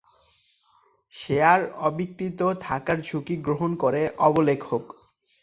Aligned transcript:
Share 1.13 1.59
অবিক্রিত 1.81 2.41
থাকার 2.61 2.97
ঝুঁকি 3.01 3.35
গ্রহণ 3.37 3.71
করে 3.75 4.01
অবলেখক। 4.19 4.83